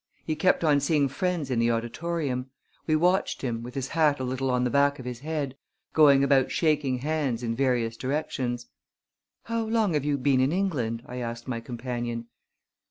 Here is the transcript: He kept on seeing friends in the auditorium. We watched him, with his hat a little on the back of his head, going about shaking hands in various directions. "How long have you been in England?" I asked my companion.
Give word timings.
He 0.25 0.35
kept 0.35 0.63
on 0.63 0.79
seeing 0.79 1.07
friends 1.09 1.51
in 1.51 1.59
the 1.59 1.69
auditorium. 1.69 2.49
We 2.87 2.95
watched 2.95 3.43
him, 3.43 3.61
with 3.61 3.75
his 3.75 3.89
hat 3.89 4.19
a 4.19 4.23
little 4.23 4.49
on 4.49 4.63
the 4.63 4.71
back 4.71 4.97
of 4.97 5.05
his 5.05 5.19
head, 5.19 5.55
going 5.93 6.23
about 6.23 6.49
shaking 6.49 6.97
hands 6.97 7.43
in 7.43 7.53
various 7.55 7.95
directions. 7.95 8.65
"How 9.43 9.61
long 9.63 9.93
have 9.93 10.03
you 10.03 10.17
been 10.17 10.39
in 10.39 10.51
England?" 10.51 11.03
I 11.05 11.17
asked 11.17 11.47
my 11.47 11.59
companion. 11.59 12.29